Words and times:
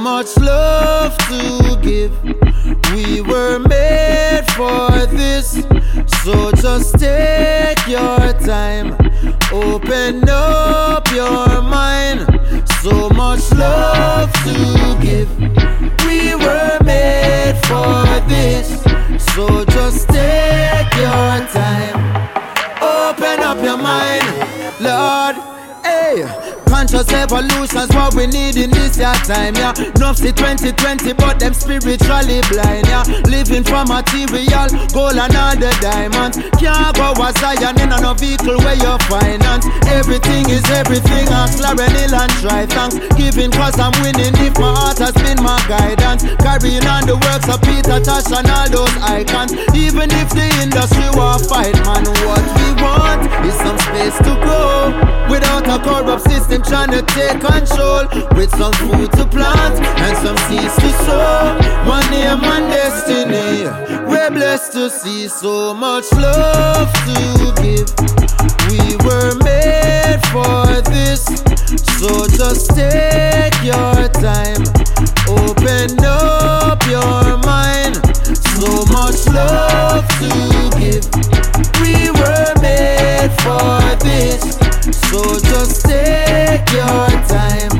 much 0.00 0.34
love 0.38 1.16
to 1.28 1.78
give. 1.82 2.12
We 2.92 3.20
were 3.20 3.58
made 3.58 4.44
for 4.56 4.90
this, 5.06 5.62
so 6.22 6.50
just 6.52 6.98
take 6.98 7.86
your 7.86 8.32
time. 8.40 8.96
Open 9.52 10.26
up 10.28 11.06
your 11.12 11.60
mind. 11.60 12.26
So 12.82 13.10
much 13.10 13.52
love 13.52 14.32
to 14.44 14.98
give. 15.02 15.30
We 16.06 16.34
were 16.34 16.78
made 16.82 17.60
for 17.66 18.04
this, 18.26 18.82
so 19.34 19.64
just 19.66 20.08
take 20.08 20.94
your 20.96 21.32
time. 21.52 21.96
Open 22.80 23.40
up 23.40 23.62
your 23.62 23.76
mind, 23.76 24.24
Lord. 24.80 25.36
Hey. 25.84 26.49
Conscious 26.80 27.12
evolution's 27.12 27.92
what 27.92 28.14
we 28.14 28.24
need 28.24 28.56
in 28.56 28.70
this 28.70 28.96
year 28.96 29.12
time, 29.28 29.52
yeah. 29.52 29.76
See 30.16 30.32
2020, 30.32 31.12
but 31.12 31.36
them 31.38 31.52
spiritually 31.52 32.40
blind, 32.48 32.88
yeah. 32.88 33.04
Living 33.28 33.60
for 33.68 33.84
material, 33.84 34.64
gold 34.88 35.20
and 35.20 35.36
all 35.36 35.52
the 35.60 35.68
diamonds. 35.84 36.40
Can't 36.56 36.96
go 36.96 37.12
a 37.20 37.28
Zion 37.36 37.76
in 37.84 37.92
no 37.92 38.16
vehicle 38.16 38.56
where 38.64 38.80
you 38.80 38.96
finance. 39.12 39.68
Everything 39.92 40.48
is 40.48 40.64
everything, 40.72 41.28
I'm 41.28 41.52
Lauryn 41.60 41.92
Hill 42.00 42.16
and 42.16 42.32
try 42.40 42.64
thanks. 42.64 42.96
Giving 43.12 43.52
cause 43.52 43.76
I'm 43.76 43.92
winning 44.00 44.32
if 44.40 44.56
my 44.56 44.72
heart 44.72 45.04
has 45.04 45.12
been 45.20 45.36
my 45.44 45.60
guidance. 45.68 46.24
Carrying 46.40 46.88
on 46.88 47.04
the 47.04 47.20
works 47.28 47.44
of 47.52 47.60
Peter 47.60 48.00
Tosh 48.00 48.32
and 48.32 48.48
all 48.48 48.68
those 48.72 48.96
icons. 49.04 49.52
Even 49.76 50.08
if 50.16 50.32
the 50.32 50.48
industry 50.64 51.12
will 51.12 51.36
fight, 51.44 51.76
man, 51.84 52.08
what 52.24 52.40
we 52.56 52.72
want 52.80 53.28
is 53.44 53.52
some 53.60 53.76
space 53.76 54.16
to 54.24 54.32
grow. 54.40 55.09
Corrupt 55.82 56.22
system 56.28 56.62
trying 56.62 56.90
to 56.90 57.02
take 57.02 57.40
control 57.40 58.04
with 58.36 58.50
some 58.50 58.72
food 58.74 59.10
to 59.12 59.26
plant 59.26 59.74
and 60.04 60.16
some 60.18 60.36
seeds 60.48 60.74
to 60.76 60.90
sow. 61.04 61.56
One 61.88 62.08
name 62.10 62.44
and 62.44 62.70
destiny. 62.70 63.64
We're 64.08 64.30
blessed 64.30 64.72
to 64.72 64.90
see 64.90 65.28
so 65.28 65.74
much 65.74 66.10
love 66.12 66.92
to 67.06 67.52
give. 67.62 67.88
We 68.68 68.96
were 69.06 69.34
made 69.44 70.20
for 70.32 70.80
this, 70.90 71.24
so 71.98 72.26
just 72.28 72.70
take 72.76 73.56
your 73.62 74.08
time. 74.20 74.62
Open 75.28 75.98
up 76.04 76.84
your 76.86 77.38
mind. 77.44 77.96
So 78.58 78.84
much 78.92 79.26
love 79.28 80.06
to 80.20 80.30
give. 80.78 81.06
We 81.80 82.10
were 82.10 82.52
made 82.60 83.32
for 83.40 83.80
this, 84.04 84.59
so 85.10 85.22
just 85.40 85.84
take 85.86 86.70
your 86.70 87.06
time. 87.26 87.70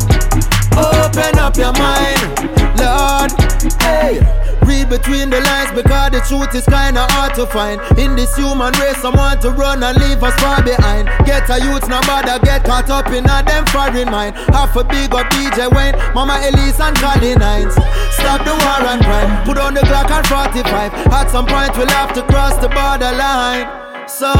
Open 0.75 1.39
up 1.39 1.57
your 1.57 1.73
mind, 1.79 2.27
Lord. 2.75 3.31
Hey, 3.79 4.19
read 4.67 4.89
between 4.89 5.31
the 5.31 5.41
lines 5.41 5.71
because 5.71 6.11
the 6.11 6.21
truth 6.27 6.53
is 6.55 6.67
kinda 6.67 7.07
hard 7.11 7.35
to 7.37 7.47
find. 7.47 7.81
In 7.99 8.17
this 8.17 8.35
human 8.35 8.73
race, 8.81 8.97
someone 8.99 9.39
to 9.41 9.51
run 9.51 9.83
and 9.83 9.97
leave 9.99 10.23
us 10.25 10.35
far 10.43 10.61
behind. 10.63 11.09
Get 11.25 11.49
a 11.51 11.61
youth, 11.63 11.89
no 11.89 12.01
bother, 12.01 12.39
get 12.41 12.65
caught 12.65 12.91
up 12.91 13.07
in 13.13 13.25
a 13.25 13.43
them 13.45 13.65
foreign 13.67 14.11
mind. 14.11 14.35
Half 14.51 14.75
a 14.75 14.83
big 14.83 15.15
up 15.15 15.31
DJ 15.31 15.69
Wayne, 15.71 15.95
Mama 16.15 16.37
Elise 16.49 16.81
and 16.81 16.97
Colin 16.99 17.41
Hines. 17.41 17.75
Stop 18.19 18.45
the 18.45 18.55
war 18.63 18.83
and 18.91 19.03
crime, 19.05 19.45
put 19.45 19.57
on 19.59 19.75
the 19.75 19.83
Glock 19.83 20.11
and 20.11 20.27
45. 20.27 20.93
At 21.13 21.31
some 21.31 21.47
point, 21.47 21.77
we'll 21.77 21.95
have 22.01 22.13
to 22.15 22.23
cross 22.23 22.57
the 22.57 22.69
borderline. 22.69 23.90
So, 24.19 24.35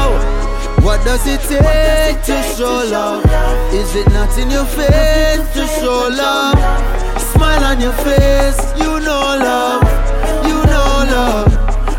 what 0.83 1.03
does 1.05 1.25
it 1.25 1.39
take 1.47 2.21
to 2.25 2.43
show 2.55 2.83
love? 2.91 3.23
Is 3.73 3.95
it 3.95 4.07
not 4.11 4.37
in 4.37 4.51
your 4.51 4.65
face 4.65 5.47
to 5.53 5.65
show 5.79 6.09
love? 6.11 6.59
Smile 7.31 7.63
on 7.63 7.79
your 7.79 7.93
face, 8.03 8.59
you 8.77 8.99
know 8.99 9.23
love, 9.39 9.81
you 10.45 10.59
know 10.69 11.07
love. 11.15 11.51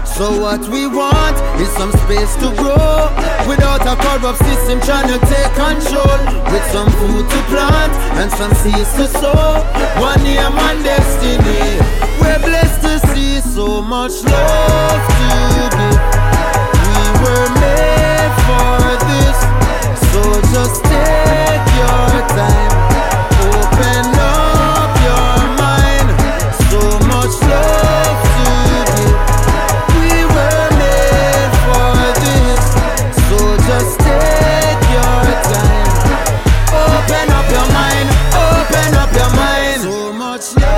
So 0.04 0.38
what 0.38 0.60
we 0.68 0.86
want 0.86 1.36
is 1.60 1.68
some 1.70 1.90
space 2.04 2.36
to 2.36 2.54
grow 2.54 3.08
Without 3.48 3.80
a 3.80 3.96
corrupt 3.96 4.38
system 4.44 4.78
trying 4.82 5.08
to 5.08 5.18
take 5.26 5.52
control 5.56 6.18
With 6.52 6.64
some 6.70 6.90
food 7.00 7.24
to 7.28 7.38
plant 7.48 7.92
and 8.20 8.30
some 8.30 8.52
seeds 8.54 8.92
to 8.96 9.06
sow 9.08 9.64
One 9.98 10.22
name 10.22 10.38
and 10.38 10.84
destiny 10.84 11.80
We're 12.20 12.38
blessed 12.38 12.82
to 12.82 12.98
see 13.08 13.40
so 13.40 13.80
much 13.80 14.22
love 14.22 15.08
to 15.08 15.76
give 15.76 16.11
So 40.42 40.71